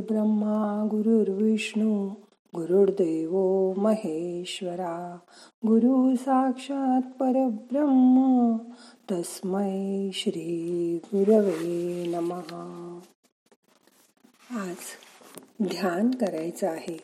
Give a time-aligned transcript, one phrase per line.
[0.00, 2.08] ब्रह्मा गुरुर्विष्णू
[2.54, 3.32] गुरुर्देव
[3.76, 5.18] महेश्वरा
[5.66, 8.56] गुरु साक्षात परब्रह्म
[9.10, 13.00] तस्मै श्री गुरवे नमहा
[14.50, 14.76] आज
[15.62, 16.98] ध्यान करायचं आहे.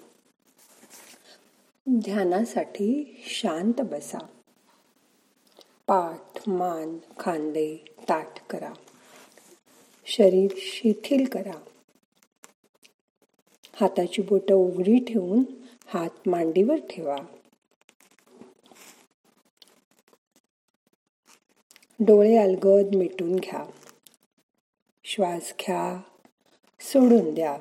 [1.91, 4.19] ध्यानासाठी शांत बसा.
[5.87, 7.77] पाठ मान खांदे
[8.09, 8.73] ताठ करा.
[10.07, 11.59] शरीर शिथिल करा.
[13.81, 15.45] हाताची बोट उघडी ठेवून
[15.87, 17.17] हात मांडीवर ठेवा.
[22.01, 23.67] डोळे अलगद मिटून घ्या.
[25.05, 26.01] श्वास घ्या.
[26.81, 27.59] सोडून द्या.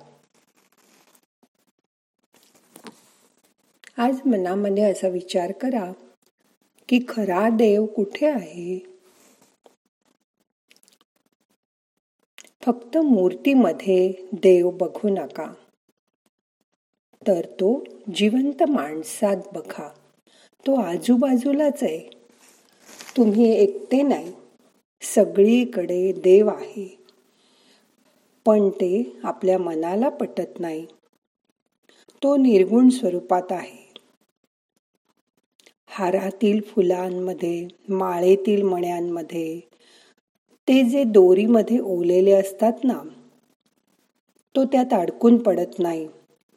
[3.97, 5.91] आज मनामध्ये असा विचार करा
[6.89, 8.79] की खरा देव कुठे आहे?
[12.61, 15.53] फक्त मूर्तीमध्ये देव बघू नका.
[17.27, 17.83] तर तो
[18.15, 19.89] जिवंत माणसात बघा.
[20.67, 22.09] तो आजूबाजूलाच आहे.
[23.17, 24.31] तुम्ही एकटे नाही.
[25.01, 26.99] सगळीकडे देव आहे.
[28.45, 30.85] पण ते आपल्या मनाला पटत नाही.
[32.23, 33.85] तो निर्गुण स्वरूपात आहे.
[35.87, 39.59] हारातील फुलांमध्ये माळेतील मण्यांमध्ये
[40.67, 43.01] ते जे दोरीमध्ये ओलेले असतात ना
[44.55, 46.07] तो त्यात अडकून पडत नाही.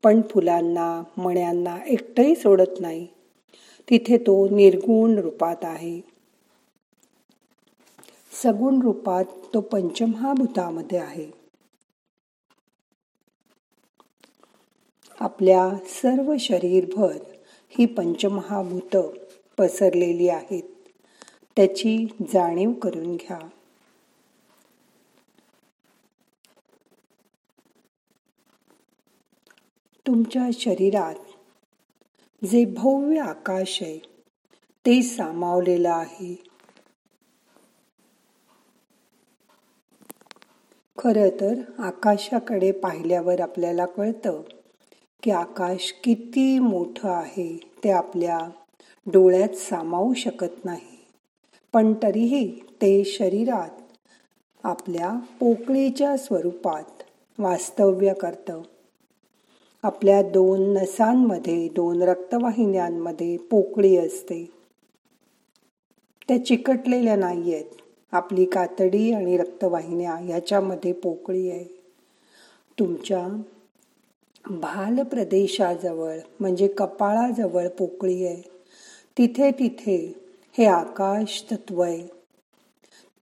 [0.02, 3.06] पण फुलांना मण्यांना एकटंही सोडत नाही.
[3.90, 6.00] तिथे तो निर्गुण रूपात आहे.
[8.42, 11.30] सगुण रूपात तो पंचमहाभूतामध्ये आहे.
[15.20, 17.16] आपल्या सर्व शरीरभर
[17.68, 18.96] ही पंचमहाभूत
[19.58, 20.62] पसरलेली आहेत.
[21.56, 23.38] त्याची जाणीव करून घ्या.
[30.08, 31.14] तुमच्या शरीरात
[32.44, 33.98] जे भव्य आकाश आहे
[34.86, 36.42] ते सामावलेलं आहे.
[40.98, 44.42] खर तर आकाशाकडे पाहिल्यावर आपल्याला कळतं
[45.22, 48.38] की आकाश किती मोठं आहे ते आपल्या
[49.06, 51.06] डोळ्यात सामावू शकत नाही.
[51.74, 53.70] पण तरीही ते शरीरात
[54.64, 57.02] आपल्या पोकळीच्या स्वरूपात
[57.38, 58.62] वास्तव्य करतं.
[59.82, 64.50] आपल्या दोन नसांमध्ये दोन रक्तवाहिन्यांमध्ये पोकळी असते.
[66.28, 67.64] त्या चिकटलेल्या नाही आहेत
[68.12, 71.64] आपली कातडी आणि रक्तवाहिन्या याच्यामध्ये पोकळी आहे.
[72.78, 73.28] तुमच्या
[74.50, 78.42] भाल प्रदेशाजवळ म्हणजे कपाळाजवळ पोकळी आहे.
[79.18, 80.14] तिथे तिथे
[80.58, 82.08] हे आकाश तत्व आहे.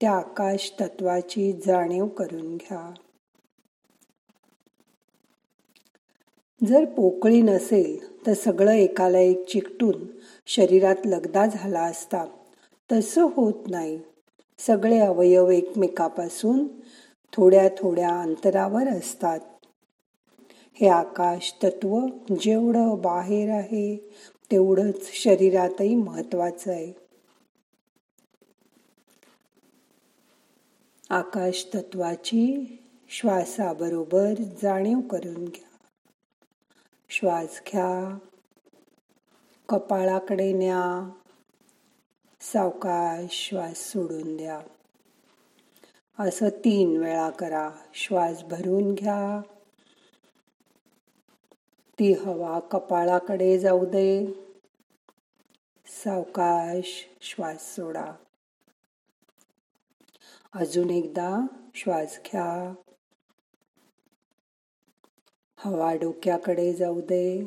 [0.01, 2.93] त्या आकाश तत्वाची जाणीव करून घ्या.
[6.65, 10.05] जर पोकळी नसेल तर सगळं एकाला एक चिकटून
[10.47, 12.25] शरीरात लगदा झाला असता.
[12.91, 13.99] तसं होत नाही.
[14.59, 16.67] सगळे अवयव एकमेकापासून
[17.33, 19.39] थोड्या थोड्या अंतरावर असतात.
[20.73, 21.99] हे आकाश तत्व
[22.39, 24.09] जेवढं बाहेर आहे
[24.51, 26.93] तेवढंच शरीरातही महत्वाचं आहे.
[31.09, 32.77] आकाश तत्वाची
[33.09, 35.66] श्वासाबरोबर जाणीव करून घ्या.
[37.09, 38.17] श्वास घ्या
[39.69, 41.09] कपाळाकडे न्या
[42.41, 44.61] सावकाश श्वास सोडून द्या.
[46.19, 49.41] असं तीन वेळा करा श्वास भरून घ्या.
[51.99, 54.33] ती हवा कपाळाकडे जाऊ दे.
[55.87, 58.13] सावकाश श्वास सोडा.
[60.53, 62.73] अजून एकदा श्वास घ्या.
[65.59, 67.45] हवा डोक्याकडे जाऊ दे.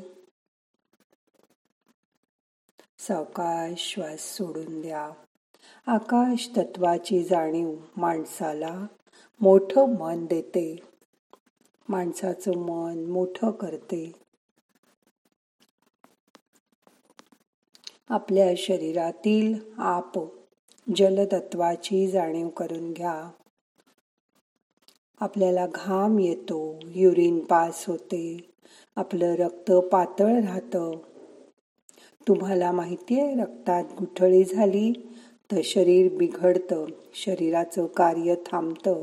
[2.99, 5.11] सावकाश श्वास सोडून द्या.
[5.87, 8.87] आकाश तत्वाची जाणीव माणसाला
[9.41, 10.77] मोठं मन देते.
[11.89, 14.13] माणसाचं मन मोठं करते.
[18.09, 20.19] आपल्या शरीरातील आप
[20.97, 23.31] जलतत्वाची जाणीव करून घ्या.
[25.21, 28.51] आपल्याला घाम येतो युरिन पास होते
[28.97, 30.93] आपलं रक्त पातळ राहतं.
[32.27, 34.93] तुम्हाला माहिती आहे रक्तात गुठळी झाली
[35.53, 36.85] तर शरीर बिघडतं
[37.15, 39.01] शरीराचं कार्य थांबतं.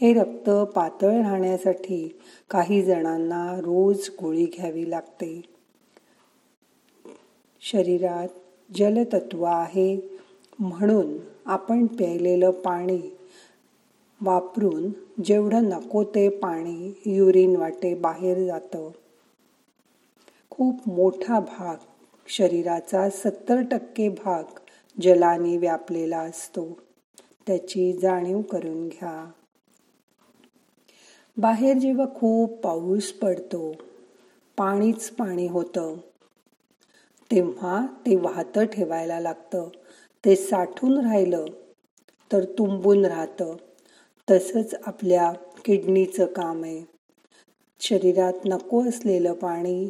[0.00, 2.18] हे रक्त पातळ राहण्यासाठी
[2.50, 5.40] काही जणांना रोज गोळी घ्यावी लागते.
[7.60, 8.28] शरीरात
[8.76, 9.94] जलतत्व आहे
[10.58, 11.16] म्हणून
[11.46, 13.00] आपण प्यायलेलं पाणी
[14.22, 14.90] वापरून
[15.24, 18.90] जेवढं नको ते पाणी युरिन वाटे बाहेर जातं.
[20.50, 21.76] खूप मोठा भाग
[22.28, 24.42] शरीराचा सत्तर टक्के भाग
[25.00, 26.78] जलाने व्यापलेला असतो.
[27.46, 29.30] त्याची जाणीव करून घ्या.
[31.36, 33.72] बाहेर जेव्हा खूप पाऊस पडतो
[34.56, 35.96] पाणीच पाणी होतं.
[37.30, 39.68] तेव्हा ते वाहतं ठेवायला लागतं.
[40.24, 41.44] ते साठून राहिलं
[42.32, 43.56] तर तुंबून राहतं.
[44.30, 45.32] तसंच आपल्या
[45.64, 46.82] किडनीचं काम आहे.
[47.80, 49.88] शरीरात नको असलेलं पाणी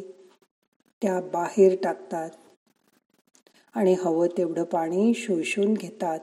[1.01, 2.29] त्या बाहेर टाकतात
[3.75, 6.19] आणि हवं तेवढं पाणी शोषून घेतात.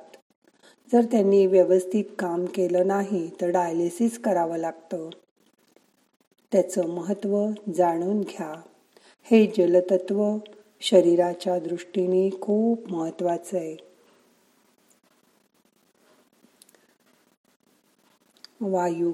[0.93, 5.11] जर त्यांनी व्यवस्थित काम केलं नाही तर डायलिसिस करावं लागतं.
[6.53, 8.63] त्याचं महत्त्व जाणून घ्या.
[9.25, 10.37] हे जलतत्व
[10.81, 13.86] शरीराच्या दृष्टीने खूप महत्त्वाचं आहे.
[18.61, 19.13] वायू.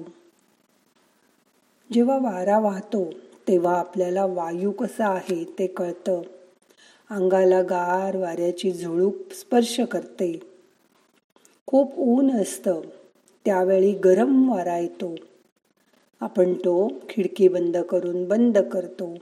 [1.93, 3.09] जेव्हा वारा वाहतो
[3.47, 6.21] तेव्हा आपल्याला वायू कसा आहे ते कळतं.
[7.09, 10.39] अंगाला गार वाऱ्याची झुळूक स्पर्श करते.
[11.67, 12.81] खूप ऊन असतं
[13.45, 15.15] त्यावेळी गरम वारा येतो.
[16.21, 19.13] आपण तो खिडकी बंद करून बंद करतो.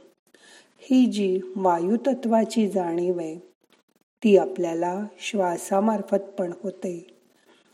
[0.80, 3.36] ही जी वायुतत्वाची जाणीव आहे
[4.24, 7.08] ती आपल्याला श्वासामार्फत पण होते.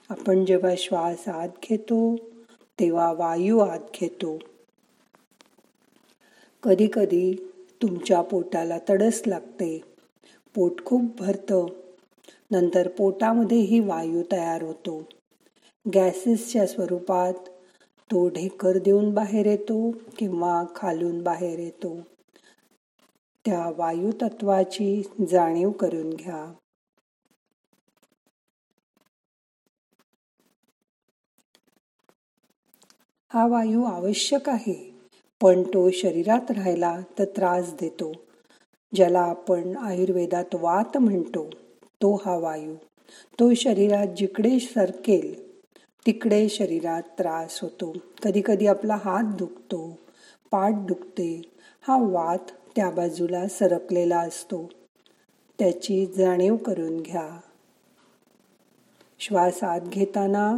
[0.10, 2.16] आपण जेव्हा श्वास आत घेतो
[2.80, 4.38] तेव्हा वायू आत घेतो.
[6.64, 7.52] कधी कधी
[7.82, 9.82] तुमच्या पोटाला तडस लागते.
[10.56, 11.66] पोट खूप भरतं.
[12.52, 15.04] नंतर पोटामध्येही वायू तयार होतो.
[15.94, 17.34] गॅसेसच्या स्वरूपात
[18.12, 21.98] तो ढेकर देऊन बाहेर येतो किंवा खालून बाहेर येतो.
[23.46, 25.02] त्या वायू तत्वाची
[25.32, 26.54] जाणीव करून घ्या.
[33.38, 34.96] हा वायू आवश्यक आहे
[35.42, 38.12] पण तो शरीरात राहिला तर त्रास देतो.
[38.96, 41.50] ज्याला आपण आयुर्वेदात वात म्हणतो
[42.02, 42.76] तो हा वायू.
[43.40, 45.58] तो शरीरात जिकडे सरकेल
[46.06, 47.94] तिकडे शरीरात त्रास होतो.
[48.24, 49.98] कधी कधी आपला हात दुखतो
[50.52, 51.42] पाठ दुखते
[51.88, 54.70] हा वात त्या बाजूला सरकलेला असतो.
[55.60, 57.40] त्याची जाणीव करून घ्या.
[59.20, 60.58] श्वास आत घेताना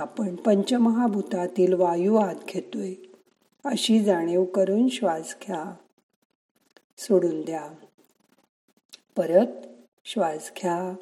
[0.00, 2.94] आपण पंचमहाभूतातील वायू आत घेतोय.
[3.64, 5.74] अशी जाणीव करून श्वास घ्या.
[6.98, 7.70] सोडून द्या.
[9.16, 9.46] परत
[10.04, 10.94] श्वास घ्या.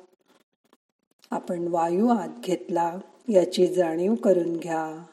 [1.31, 2.99] आपण वायू आत घेतला
[3.29, 5.07] याची जाणीव करून घ्या.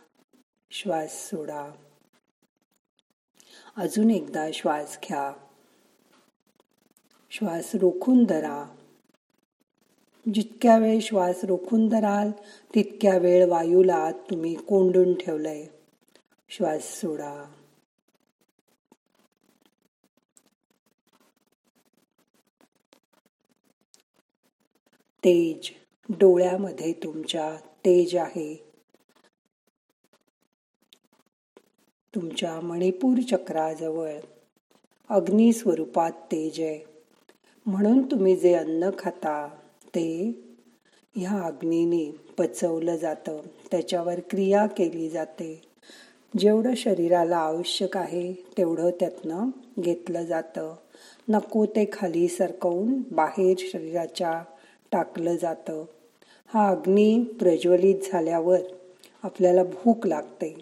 [0.72, 1.72] श्वास सोडा.
[3.76, 5.34] अजून एकदा श्वास घ्या.
[7.32, 8.76] श्वास रोखून धरा.
[10.34, 12.32] जितक्या वेळ श्वास रोखून धराल
[12.76, 15.66] तितक्या वेळ वायूला तुम्ही कोंडून ठेवलंय.
[16.50, 17.54] श्वास सोडा.
[25.24, 25.70] तेज.
[26.10, 27.56] डोळ्यामध्ये तुमच्या
[27.86, 28.72] तेज आहे.
[32.16, 34.20] तुमच्या मणिपूर चक्राजवळ
[35.10, 36.86] अग्नी स्वरूपात तेज आहे.
[37.66, 39.60] म्हणून तुम्ही जे अन्न खाता
[39.96, 40.40] ते
[41.16, 43.40] ह्या अग्नीने पचवलं जातं.
[43.72, 45.62] त्याच्यावर क्रिया केली जाते.
[46.40, 50.76] जेवढं शरीराला आवश्यक आहे तेवढं त्यातनं घेतलं जातं.
[51.30, 54.44] नको ते खाली सरकवून बाहेर शरीराच्या
[54.92, 55.86] टाकलं जातं.
[56.48, 58.60] हा अग्नी प्रज्वलित झाल्यावर
[59.24, 60.56] आपल्याला भूक लागते.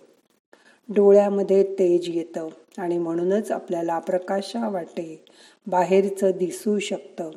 [0.89, 5.25] डोळ्यामध्ये तेज येतं आणि म्हणूनच आपल्याला प्रकाशा वाटे
[5.67, 7.32] बाहेरचं दिसू शकतं.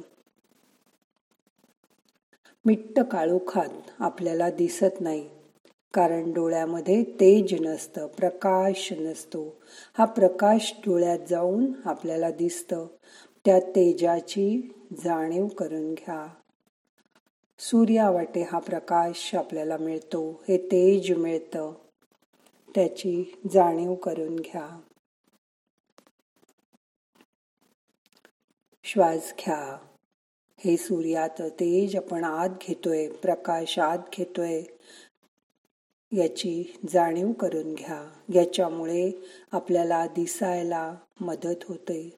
[2.67, 5.29] मिट्ट काळोखात आपल्याला दिसत नाही
[5.95, 9.57] कारण डोळ्यामध्ये तेज नसतं प्रकाश नसतो.
[9.99, 12.87] हा प्रकाश डोळ्यात जाऊन आपल्याला दिसतं.
[13.45, 16.27] त्या तेजाची जाणीव करून घ्या.
[17.59, 21.73] सूर्यावाटे हा प्रकाश आपल्याला मिळतो हे तेज मिळतं.
[22.75, 24.81] त्याची जाणीव करून घ्या.
[28.85, 29.79] श्वास घ्या.
[30.65, 34.63] हे सूर्याचं तेज आपण आत घेतोय प्रकाश आत घेतोय.
[36.13, 38.11] याची जाणीव करून घ्या.
[38.35, 39.11] याच्यामुळे
[39.53, 42.17] आपल्याला दिसायला मदत होते.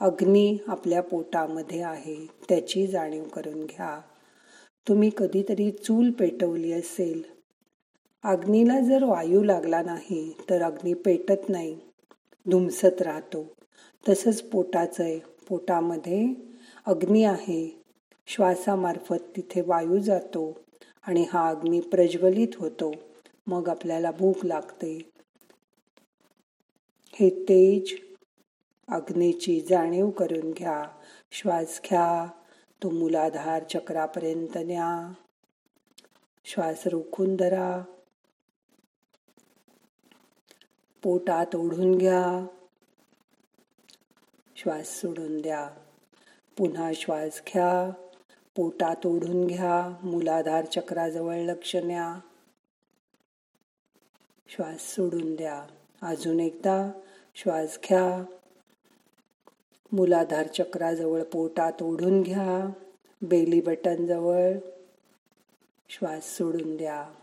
[0.00, 4.00] अग्नी आपल्या पोटामध्ये आहे त्याची जाणीव करून घ्या.
[4.88, 7.22] तुम्ही कधीतरी चूल पेटवली असेल.
[8.24, 11.78] अग्नीला जर वायू लागला नाही तर अग्नी पेटत नाही.
[12.50, 13.52] धुमसत राहतो.
[14.08, 15.18] तसंच पोटाचं आहे.
[15.48, 16.53] पोटामध्ये
[16.86, 17.82] अग्नी आहे.
[18.26, 20.60] श्वासामार्फत तिथे वायू जातो
[21.02, 22.92] आणि हा अग्नी प्रज्वलित होतो.
[23.46, 25.10] मग आपल्याला भूक लागते.
[27.12, 27.96] हे तेज
[28.88, 30.84] अग्नीची जाणीव करून घ्या.
[31.32, 32.26] श्वास घ्या.
[32.82, 35.12] तो मुलाधार चक्रापर्यंत न्या.
[36.44, 37.82] श्वास रोखून धरा.
[41.02, 42.46] पोटात ओढून घ्या.
[44.56, 45.83] श्वास सोडून द्या.
[46.56, 47.90] पुन्हा श्वास घ्या.
[48.56, 49.94] पोटात ओढून घ्या.
[50.02, 52.18] मुलाधार चक्राजवळ लक्ष न्या
[54.48, 55.66] श्वास सोडून द्या.
[56.02, 56.90] अजून एकदा
[57.34, 58.24] श्वास घ्या.
[59.92, 62.70] मुलाधार चक्राजवळ पोटात ओढून घ्या.
[63.22, 64.52] बेली बटन जवळ
[65.88, 67.14] श्वास सोडून द्या.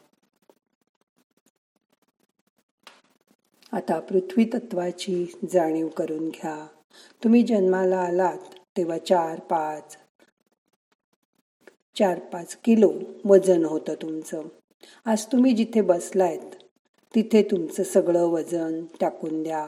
[3.71, 6.67] आता पृथ्वी तत्वाची जाणीव करून घ्या.
[7.23, 8.60] तुम्ही जन्माला आलात.
[8.77, 9.97] तेव्हा चार पाच
[11.99, 12.93] चार पाच किलो
[13.25, 14.41] वजन होतं तुमचं.
[15.05, 16.63] आज तुम्ही जिथे बसलायत
[17.15, 19.67] तिथे तुमचं सगळं वजन टाकून द्या.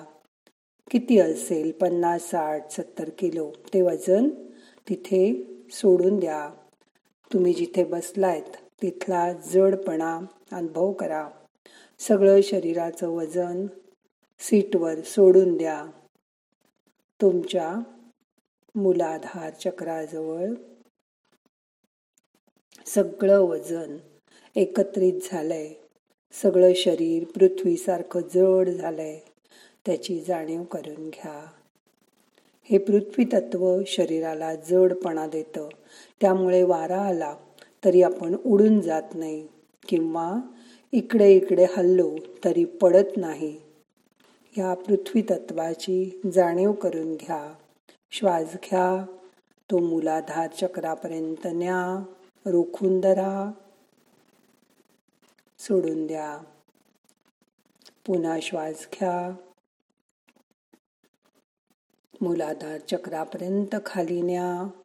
[0.92, 1.72] किती असेल?
[1.72, 3.52] पन्नास साठ सत्तर किलो.
[3.74, 4.30] ते वजन
[4.90, 6.50] तिथे सोडून द्या.
[7.34, 10.20] तुम्ही जिथे बसलायत तिथला जडपणा
[10.52, 11.30] अनुभव करा.
[12.00, 13.68] सगळं शरीराचं वजन
[14.40, 15.86] सीटवर सोडून द्या.
[17.22, 17.76] तुमच्या
[18.75, 20.53] मुलाधार चक्राजवळ
[22.86, 23.98] सगळं वजन
[24.56, 25.74] एकत्रित झालंय.
[26.42, 29.20] सगळं शरीर पृथ्वीसारखं जड झालंय.
[29.86, 31.46] त्याची जाणीव करून घ्या.
[32.63, 35.70] हे पृथ्वी तत्व शरीराला जडपणा देतं.
[36.22, 37.38] त्यामुळे वारा आला
[37.86, 39.48] तरी आपण उडून जात नाही
[39.88, 40.39] किंवा
[40.92, 43.60] इकडे इकडे हल्लो तरी पडत नाही.
[44.58, 47.53] या पृथ्वी तत्वाची जाणीव करून घ्या.
[48.13, 49.05] श्वास घ्या
[49.72, 52.13] तो मुलाधार चक्रापर्यंत न्या
[52.46, 53.51] रोखून धरा.
[55.60, 56.41] सोडून द्या.
[58.05, 59.36] पुन्हा श्वास घ्या
[62.22, 64.79] मुलाधार चक्रापर्यंत खाली न्या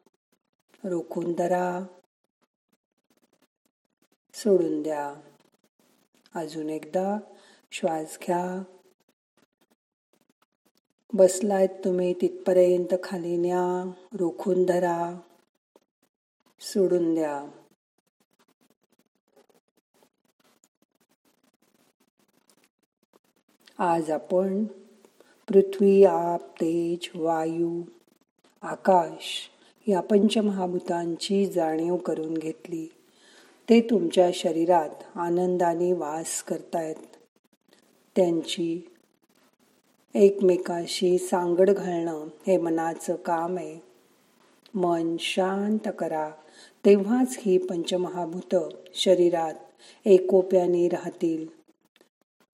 [0.89, 1.85] रोखून धरा.
[4.33, 5.15] सोडून द्या.
[6.35, 7.19] अजून एकदा
[7.71, 8.63] श्वास घ्या
[11.13, 15.19] बसलायत तुम्ही तिथपर्यंत खाली न्या रोखून धरा
[16.61, 17.45] सोडून द्या.
[23.77, 24.65] आज आपण
[25.47, 27.81] पृथ्वी आप तेज वायू
[28.61, 29.49] आकाश
[29.87, 32.85] या पंचमहाभूतांची जाणीव करून घेतली.
[33.69, 37.17] ते तुमच्या शरीरात आनंदाने वास करतायत.
[38.15, 38.89] त्यांची
[40.15, 43.79] एकमेकाशी सांगड घालणं हे मनाचं काम आहे.
[44.73, 46.29] मन शांत करा.
[46.85, 48.55] तेव्हाच ही पंचमहाभूत
[48.93, 49.53] शरीरात
[50.05, 51.45] एकोप्याने राहतील.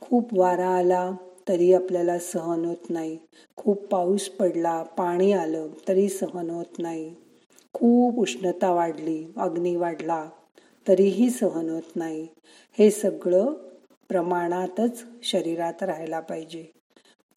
[0.02, 1.12] खूप वारा आला
[1.48, 3.18] तरी आपल्याला सहन होत नाही.
[3.56, 7.16] खूप पाऊस पडला पाणी आलं तरी सहन होत नाही.
[7.74, 10.30] खूप उष्णता वाढली अग्नी वाढला
[10.88, 12.28] तरीही सहन होत नाही.
[12.80, 13.54] हे सगळं
[14.10, 16.72] प्रमाणातच शरीरात राहायला पाहिजे.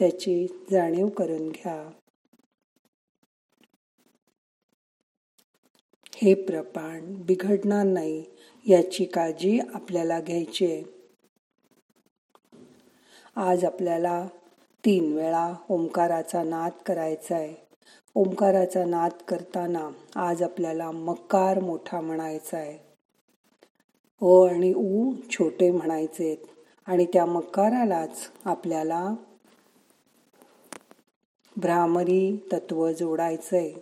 [0.01, 1.91] त्याची जाणीव करून घ्या.
[6.17, 8.25] हे प्रमाण बिघडणार नाही
[8.67, 10.83] याची काळजी आपल्याला घ्यायची आहे.
[13.37, 14.27] आज आपल्याला
[14.85, 17.55] तीन वेळा ओंकाराचा नाद करायचा आहे.
[18.15, 22.79] ओंकाराचा नाद करताना आज आपल्याला मकार मोठा म्हणायचा आहे.
[24.21, 26.45] ओ आणि ऊ छोटे म्हणायचे
[26.87, 29.15] आणि त्या मकारालाच आपल्याला
[31.59, 33.73] भ्रामरी तत्व जोडायचंय.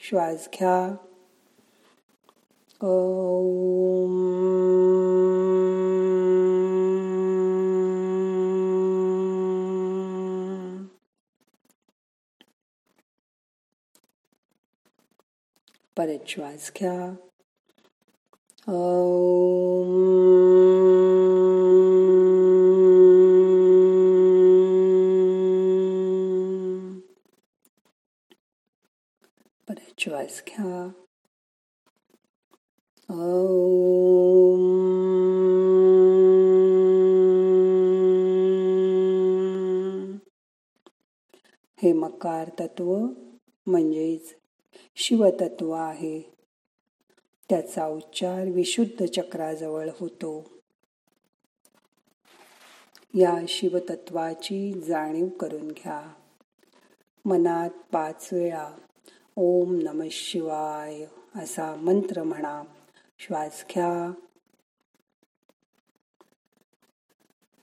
[0.00, 0.94] श्वास घ्या
[15.96, 17.14] परत श्वास घ्या
[18.68, 19.43] ओ
[30.28, 30.90] श्वास घ्या
[41.82, 43.06] हे मकार तत्व
[43.66, 44.34] म्हणजेच
[44.96, 46.20] शिवतत्व आहे.
[47.50, 50.50] त्याचा उच्चार विशुद्ध चक्राजवळ होतो.
[53.14, 56.14] या शिवतत्वाची जाणीव करून घ्या.
[57.24, 58.72] मनात पाच वेळा
[59.36, 62.62] ओम नम शिवाय असा मंत्र म्हणा.
[63.18, 64.12] श्वास घ्या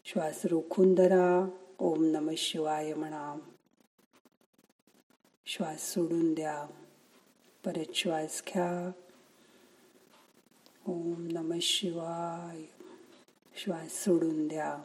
[0.05, 1.49] श्वास रोखून धरा.
[1.79, 3.35] ओम नम शिवाय म्हणा.
[5.45, 6.67] श्वास सोडून द्या.
[7.65, 8.91] परत श्वास घ्या.
[10.87, 12.63] ओम नम शिवाय.
[13.55, 14.77] श्वास सोडून द्या.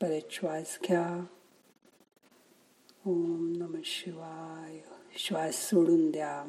[0.00, 1.24] परत श्वास घ्या.
[3.06, 4.78] ओम नम शिवाय.
[5.18, 6.44] श्वास सोडून द्या.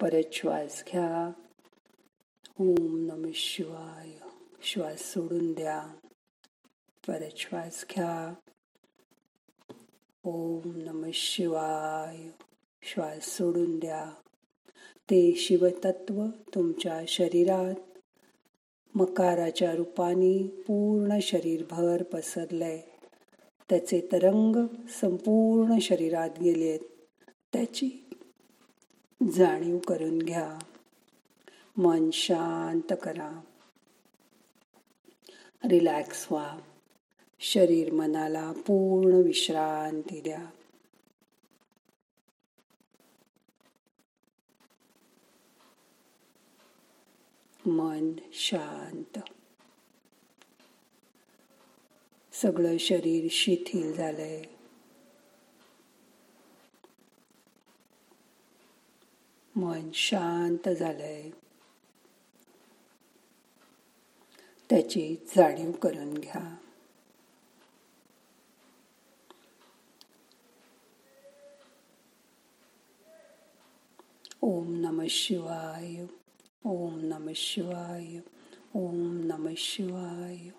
[0.00, 1.32] परत श्वास घ्या.
[2.60, 4.10] ओम नम शिवाय.
[4.62, 5.88] श्वास सोडून द्या.
[7.08, 8.34] परत श्वास घ्या.
[10.24, 12.28] ओम नम शिवाय.
[12.82, 14.10] श्वास सोडून द्या.
[15.10, 17.98] ते शिवतत्व तुमच्या शरीरात
[18.94, 22.89] मकाराच्या रूपाने पूर्ण शरीरभर पसरलंय.
[23.70, 26.80] त्याचे तरंग संपूर्ण शरीरात गेलेत
[27.52, 28.10] त्याची
[29.32, 30.58] जाणीव करून घ्या.
[31.76, 33.40] मन शांत करा.
[35.70, 36.58] रिलॅक्स व्हा.
[37.40, 40.46] शरीर मनाला पूर्ण विश्रांती द्या.
[47.66, 49.18] मन शांत.
[52.42, 54.42] सगळं शरीर शिथिल झालंय.
[59.56, 61.30] मन शांत झालंय.
[64.70, 66.56] त्याची जाणीव करून घ्या.
[74.42, 76.06] ओम नम शिवाय
[76.64, 78.20] ओम नम शिवाय
[78.74, 80.50] ओम नम शिवाय.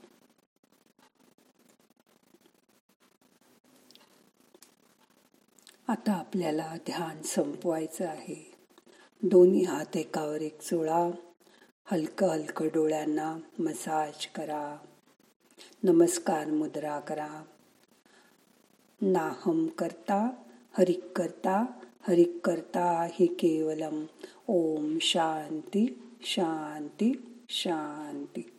[5.88, 8.54] आता आपल्याला ध्यान संपवायचं आहे.
[9.24, 11.12] दोन्ही हात एकावर एक चोळा
[11.86, 14.78] हलकं हलकं डोळ्यांना मसाज करा.
[15.84, 17.44] नमस्कार मुद्रा करा.
[19.02, 20.30] नाहम करता
[20.78, 21.66] हरिक करता
[22.08, 24.06] हरिक करता हि केवलम.
[24.48, 28.58] ओम शांती शांती शांती.